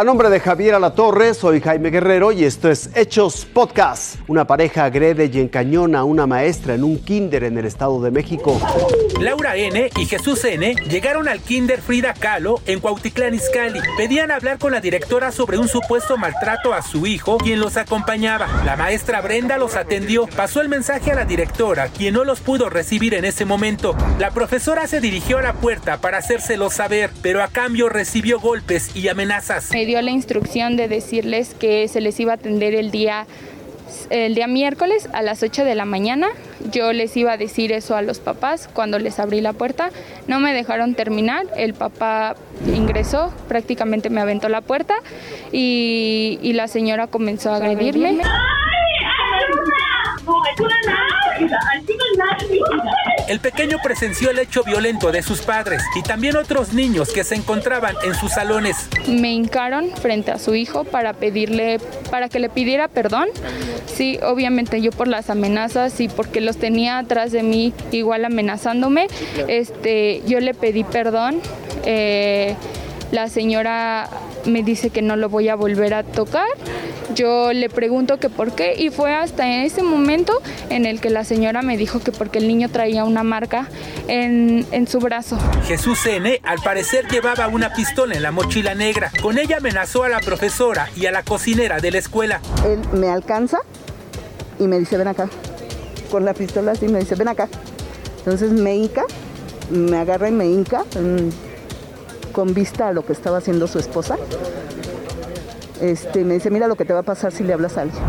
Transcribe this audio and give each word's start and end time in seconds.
A 0.00 0.04
nombre 0.04 0.30
de 0.30 0.40
Javier 0.40 0.76
Alatorre, 0.76 1.34
soy 1.34 1.60
Jaime 1.60 1.90
Guerrero 1.90 2.32
y 2.32 2.44
esto 2.44 2.70
es 2.70 2.88
Hechos 2.94 3.44
Podcast. 3.44 4.16
Una 4.28 4.46
pareja 4.46 4.86
agrede 4.86 5.30
y 5.30 5.40
encañona 5.40 5.98
a 5.98 6.04
una 6.04 6.26
maestra 6.26 6.74
en 6.74 6.84
un 6.84 6.98
kinder 7.04 7.44
en 7.44 7.58
el 7.58 7.66
Estado 7.66 8.00
de 8.00 8.10
México. 8.10 8.58
Laura 9.20 9.56
N. 9.56 9.90
y 9.94 10.06
Jesús 10.06 10.42
N. 10.46 10.74
llegaron 10.88 11.28
al 11.28 11.40
kinder 11.40 11.82
Frida 11.82 12.14
Kahlo 12.14 12.62
en 12.64 12.80
Cuautitlán 12.80 13.34
Izcalli. 13.34 13.80
Pedían 13.98 14.30
hablar 14.30 14.58
con 14.58 14.72
la 14.72 14.80
directora 14.80 15.32
sobre 15.32 15.58
un 15.58 15.68
supuesto 15.68 16.16
maltrato 16.16 16.72
a 16.72 16.80
su 16.80 17.06
hijo, 17.06 17.36
quien 17.36 17.60
los 17.60 17.76
acompañaba. 17.76 18.48
La 18.64 18.76
maestra 18.76 19.20
Brenda 19.20 19.58
los 19.58 19.76
atendió, 19.76 20.26
pasó 20.28 20.62
el 20.62 20.70
mensaje 20.70 21.12
a 21.12 21.14
la 21.14 21.26
directora, 21.26 21.88
quien 21.88 22.14
no 22.14 22.24
los 22.24 22.40
pudo 22.40 22.70
recibir 22.70 23.12
en 23.12 23.26
ese 23.26 23.44
momento. 23.44 23.94
La 24.18 24.30
profesora 24.30 24.86
se 24.86 25.02
dirigió 25.02 25.36
a 25.36 25.42
la 25.42 25.52
puerta 25.52 26.00
para 26.00 26.16
hacérselo 26.16 26.70
saber, 26.70 27.10
pero 27.20 27.42
a 27.42 27.48
cambio 27.48 27.90
recibió 27.90 28.40
golpes 28.40 28.96
y 28.96 29.08
amenazas 29.08 29.68
dio 29.90 30.00
la 30.02 30.12
instrucción 30.12 30.76
de 30.76 30.86
decirles 30.86 31.52
que 31.58 31.88
se 31.88 32.00
les 32.00 32.20
iba 32.20 32.30
a 32.30 32.36
atender 32.36 32.76
el 32.76 32.92
día 32.92 33.26
el 34.08 34.36
día 34.36 34.46
miércoles 34.46 35.08
a 35.12 35.20
las 35.20 35.42
8 35.42 35.64
de 35.64 35.74
la 35.74 35.84
mañana. 35.84 36.28
Yo 36.70 36.92
les 36.92 37.16
iba 37.16 37.32
a 37.32 37.36
decir 37.36 37.72
eso 37.72 37.96
a 37.96 38.02
los 38.02 38.20
papás 38.20 38.68
cuando 38.72 39.00
les 39.00 39.18
abrí 39.18 39.40
la 39.40 39.52
puerta. 39.52 39.90
No 40.28 40.38
me 40.38 40.54
dejaron 40.54 40.94
terminar. 40.94 41.46
El 41.56 41.74
papá 41.74 42.36
ingresó, 42.72 43.32
prácticamente 43.48 44.08
me 44.08 44.20
aventó 44.20 44.48
la 44.48 44.60
puerta 44.60 44.94
y, 45.50 46.38
y 46.40 46.52
la 46.52 46.68
señora 46.68 47.08
comenzó 47.08 47.50
a 47.50 47.56
agredirme. 47.56 48.20
El 53.28 53.38
pequeño 53.38 53.78
presenció 53.82 54.30
el 54.30 54.40
hecho 54.40 54.64
violento 54.64 55.12
de 55.12 55.22
sus 55.22 55.40
padres 55.42 55.82
y 55.94 56.02
también 56.02 56.36
otros 56.36 56.72
niños 56.72 57.12
que 57.12 57.22
se 57.22 57.36
encontraban 57.36 57.94
en 58.02 58.14
sus 58.14 58.32
salones. 58.32 58.88
Me 59.06 59.32
hincaron 59.32 59.90
frente 59.96 60.32
a 60.32 60.38
su 60.38 60.54
hijo 60.56 60.82
para 60.84 61.12
pedirle, 61.12 61.78
para 62.10 62.28
que 62.28 62.40
le 62.40 62.48
pidiera 62.48 62.88
perdón. 62.88 63.28
Sí, 63.86 64.18
obviamente 64.22 64.82
yo 64.82 64.90
por 64.90 65.06
las 65.06 65.30
amenazas 65.30 66.00
y 66.00 66.08
porque 66.08 66.40
los 66.40 66.56
tenía 66.56 66.98
atrás 66.98 67.30
de 67.30 67.42
mí 67.42 67.72
igual 67.92 68.24
amenazándome, 68.24 69.06
este, 69.46 70.22
yo 70.26 70.40
le 70.40 70.52
pedí 70.52 70.82
perdón. 70.82 71.40
Eh, 71.84 72.56
la 73.12 73.28
señora 73.28 74.08
me 74.46 74.62
dice 74.62 74.90
que 74.90 75.02
no 75.02 75.16
lo 75.16 75.28
voy 75.28 75.48
a 75.48 75.54
volver 75.54 75.94
a 75.94 76.02
tocar. 76.02 76.46
Yo 77.14 77.52
le 77.52 77.68
pregunto 77.68 78.18
que 78.18 78.28
por 78.28 78.52
qué 78.52 78.74
y 78.78 78.90
fue 78.90 79.12
hasta 79.12 79.64
ese 79.64 79.82
momento 79.82 80.40
en 80.68 80.86
el 80.86 81.00
que 81.00 81.10
la 81.10 81.24
señora 81.24 81.62
me 81.62 81.76
dijo 81.76 81.98
que 81.98 82.12
porque 82.12 82.38
el 82.38 82.46
niño 82.46 82.68
traía 82.68 83.04
una 83.04 83.24
marca 83.24 83.68
en, 84.06 84.64
en 84.70 84.86
su 84.86 85.00
brazo. 85.00 85.36
Jesús 85.66 86.06
N. 86.06 86.40
al 86.44 86.58
parecer 86.60 87.08
llevaba 87.08 87.48
una 87.48 87.72
pistola 87.72 88.14
en 88.14 88.22
la 88.22 88.30
mochila 88.30 88.74
negra. 88.74 89.10
Con 89.20 89.38
ella 89.38 89.56
amenazó 89.56 90.04
a 90.04 90.08
la 90.08 90.20
profesora 90.20 90.88
y 90.96 91.06
a 91.06 91.12
la 91.12 91.22
cocinera 91.24 91.80
de 91.80 91.90
la 91.90 91.98
escuela. 91.98 92.40
Él 92.64 92.80
me 92.92 93.08
alcanza 93.08 93.58
y 94.58 94.64
me 94.64 94.78
dice 94.78 94.96
ven 94.96 95.08
acá. 95.08 95.28
Con 96.10 96.24
la 96.24 96.34
pistola 96.34 96.72
así 96.72 96.86
me 96.86 97.00
dice 97.00 97.16
ven 97.16 97.28
acá. 97.28 97.48
Entonces 98.18 98.52
me 98.52 98.76
hinca, 98.76 99.04
me 99.70 99.96
agarra 99.96 100.28
y 100.28 100.32
me 100.32 100.46
hinca 100.46 100.84
con 102.30 102.54
vista 102.54 102.88
a 102.88 102.92
lo 102.92 103.04
que 103.04 103.12
estaba 103.12 103.38
haciendo 103.38 103.66
su 103.66 103.78
esposa. 103.78 104.16
Este, 105.80 106.24
me 106.24 106.34
dice, 106.34 106.50
mira 106.50 106.68
lo 106.68 106.76
que 106.76 106.84
te 106.84 106.92
va 106.92 107.00
a 107.00 107.04
pasar 107.04 107.32
si 107.32 107.42
le 107.42 107.52
hablas 107.52 107.76
a 107.78 107.82
alguien. 107.82 108.02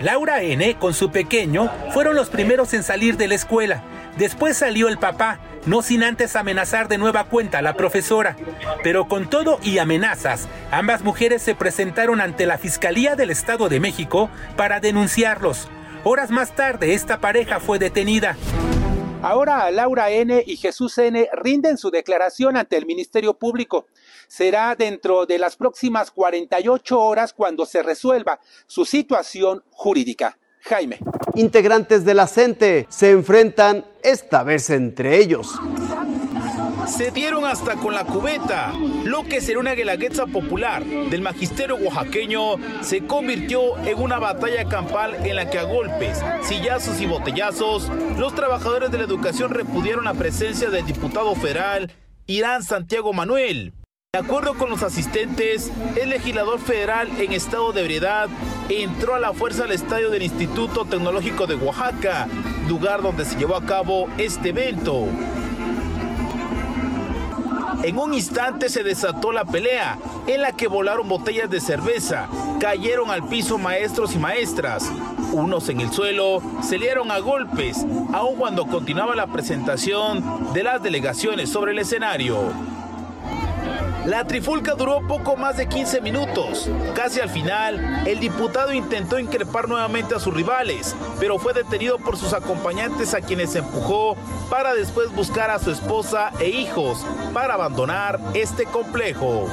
Laura 0.00 0.42
N. 0.42 0.76
con 0.78 0.92
su 0.92 1.10
pequeño 1.10 1.70
fueron 1.92 2.16
los 2.16 2.28
primeros 2.28 2.74
en 2.74 2.82
salir 2.82 3.16
de 3.16 3.28
la 3.28 3.34
escuela. 3.34 3.82
Después 4.18 4.56
salió 4.56 4.88
el 4.88 4.98
papá, 4.98 5.40
no 5.66 5.82
sin 5.82 6.02
antes 6.02 6.36
amenazar 6.36 6.88
de 6.88 6.98
nueva 6.98 7.24
cuenta 7.24 7.58
a 7.58 7.62
la 7.62 7.74
profesora. 7.74 8.36
Pero 8.82 9.08
con 9.08 9.28
todo 9.28 9.58
y 9.62 9.78
amenazas, 9.78 10.48
ambas 10.70 11.02
mujeres 11.02 11.42
se 11.42 11.54
presentaron 11.54 12.20
ante 12.20 12.46
la 12.46 12.58
Fiscalía 12.58 13.14
del 13.14 13.30
Estado 13.30 13.68
de 13.68 13.80
México 13.80 14.30
para 14.56 14.80
denunciarlos. 14.80 15.68
Horas 16.04 16.30
más 16.30 16.54
tarde, 16.54 16.94
esta 16.94 17.18
pareja 17.18 17.58
fue 17.58 17.78
detenida. 17.78 18.36
Ahora 19.28 19.68
Laura 19.72 20.08
N. 20.08 20.44
y 20.46 20.56
Jesús 20.56 20.96
N. 20.98 21.28
rinden 21.32 21.78
su 21.78 21.90
declaración 21.90 22.56
ante 22.56 22.76
el 22.76 22.86
Ministerio 22.86 23.34
Público. 23.34 23.88
Será 24.28 24.76
dentro 24.76 25.26
de 25.26 25.40
las 25.40 25.56
próximas 25.56 26.12
48 26.12 27.00
horas 27.00 27.32
cuando 27.32 27.66
se 27.66 27.82
resuelva 27.82 28.38
su 28.68 28.84
situación 28.84 29.64
jurídica. 29.72 30.38
Jaime. 30.60 31.00
Integrantes 31.34 32.04
de 32.04 32.14
la 32.14 32.28
CENTE 32.28 32.86
se 32.88 33.10
enfrentan 33.10 33.84
esta 34.04 34.44
vez 34.44 34.70
entre 34.70 35.18
ellos 35.18 35.58
se 36.86 37.10
dieron 37.10 37.44
hasta 37.44 37.76
con 37.76 37.94
la 37.94 38.04
cubeta. 38.04 38.72
Lo 39.04 39.24
que 39.24 39.40
será 39.40 39.58
una 39.58 39.74
guelaguetza 39.74 40.26
popular 40.26 40.84
del 40.84 41.20
magisterio 41.20 41.76
oaxaqueño 41.76 42.56
se 42.80 43.06
convirtió 43.06 43.76
en 43.84 44.00
una 44.00 44.18
batalla 44.18 44.68
campal 44.68 45.14
en 45.26 45.36
la 45.36 45.50
que 45.50 45.58
a 45.58 45.64
golpes, 45.64 46.22
sillazos 46.42 47.00
y 47.00 47.06
botellazos, 47.06 47.90
los 48.18 48.34
trabajadores 48.34 48.90
de 48.90 48.98
la 48.98 49.04
educación 49.04 49.50
repudiaron 49.50 50.04
la 50.04 50.14
presencia 50.14 50.70
del 50.70 50.86
diputado 50.86 51.34
federal 51.34 51.92
Irán 52.26 52.62
Santiago 52.62 53.12
Manuel. 53.12 53.72
De 54.12 54.20
acuerdo 54.20 54.54
con 54.54 54.70
los 54.70 54.82
asistentes, 54.82 55.70
el 56.00 56.08
legislador 56.08 56.58
federal 56.58 57.08
en 57.20 57.32
estado 57.32 57.72
de 57.72 57.82
ebriedad 57.82 58.28
entró 58.70 59.14
a 59.14 59.20
la 59.20 59.34
fuerza 59.34 59.64
al 59.64 59.72
estadio 59.72 60.10
del 60.10 60.22
Instituto 60.22 60.86
Tecnológico 60.86 61.46
de 61.46 61.54
Oaxaca, 61.56 62.26
lugar 62.66 63.02
donde 63.02 63.26
se 63.26 63.36
llevó 63.36 63.56
a 63.56 63.66
cabo 63.66 64.08
este 64.16 64.48
evento. 64.48 65.06
En 67.82 67.98
un 67.98 68.14
instante 68.14 68.68
se 68.68 68.82
desató 68.82 69.32
la 69.32 69.44
pelea, 69.44 69.98
en 70.26 70.42
la 70.42 70.52
que 70.52 70.66
volaron 70.66 71.08
botellas 71.08 71.50
de 71.50 71.60
cerveza, 71.60 72.28
cayeron 72.58 73.10
al 73.10 73.28
piso 73.28 73.58
maestros 73.58 74.14
y 74.14 74.18
maestras. 74.18 74.90
Unos 75.32 75.68
en 75.68 75.80
el 75.80 75.92
suelo 75.92 76.40
se 76.62 76.78
dieron 76.78 77.10
a 77.10 77.18
golpes, 77.18 77.84
aun 78.12 78.36
cuando 78.36 78.66
continuaba 78.66 79.14
la 79.14 79.26
presentación 79.26 80.52
de 80.52 80.62
las 80.62 80.82
delegaciones 80.82 81.50
sobre 81.50 81.72
el 81.72 81.78
escenario. 81.78 82.36
La 84.06 84.24
trifulca 84.24 84.76
duró 84.76 85.04
poco 85.08 85.36
más 85.36 85.56
de 85.56 85.66
15 85.66 86.00
minutos. 86.00 86.70
Casi 86.94 87.18
al 87.18 87.28
final, 87.28 88.04
el 88.06 88.20
diputado 88.20 88.72
intentó 88.72 89.18
increpar 89.18 89.68
nuevamente 89.68 90.14
a 90.14 90.20
sus 90.20 90.32
rivales, 90.32 90.94
pero 91.18 91.40
fue 91.40 91.52
detenido 91.52 91.98
por 91.98 92.16
sus 92.16 92.32
acompañantes 92.32 93.14
a 93.14 93.20
quienes 93.20 93.56
empujó 93.56 94.16
para 94.48 94.74
después 94.74 95.12
buscar 95.12 95.50
a 95.50 95.58
su 95.58 95.72
esposa 95.72 96.30
e 96.38 96.50
hijos 96.50 97.04
para 97.34 97.54
abandonar 97.54 98.20
este 98.34 98.64
complejo. 98.66 99.48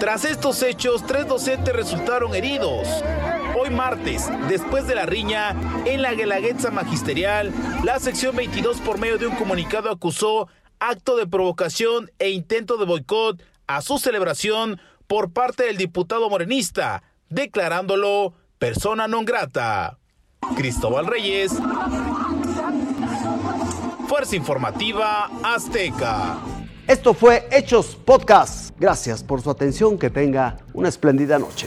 Tras 0.00 0.24
estos 0.24 0.62
hechos, 0.62 1.04
tres 1.06 1.28
docentes 1.28 1.76
resultaron 1.76 2.34
heridos. 2.34 2.88
Hoy 3.54 3.68
martes, 3.68 4.30
después 4.48 4.86
de 4.86 4.94
la 4.94 5.04
riña, 5.04 5.54
en 5.84 6.00
la 6.00 6.14
Guelaguetza 6.14 6.70
Magisterial, 6.70 7.52
la 7.82 8.00
sección 8.00 8.34
22 8.34 8.80
por 8.80 8.96
medio 8.96 9.18
de 9.18 9.26
un 9.26 9.36
comunicado 9.36 9.90
acusó 9.90 10.48
acto 10.80 11.16
de 11.16 11.26
provocación 11.26 12.10
e 12.18 12.30
intento 12.30 12.78
de 12.78 12.86
boicot 12.86 13.42
a 13.66 13.82
su 13.82 13.98
celebración 13.98 14.80
por 15.06 15.32
parte 15.32 15.64
del 15.64 15.76
diputado 15.76 16.28
morenista, 16.30 17.02
declarándolo 17.28 18.34
persona 18.58 19.06
non 19.08 19.24
grata. 19.24 19.98
Cristóbal 20.56 21.06
Reyes, 21.06 21.52
Fuerza 24.08 24.36
Informativa 24.36 25.30
Azteca. 25.42 26.38
Esto 26.86 27.14
fue 27.14 27.48
Hechos 27.50 27.96
Podcast. 27.96 28.76
Gracias 28.78 29.22
por 29.22 29.40
su 29.40 29.50
atención. 29.50 29.98
Que 29.98 30.10
tenga 30.10 30.58
una 30.74 30.88
espléndida 30.88 31.38
noche. 31.38 31.66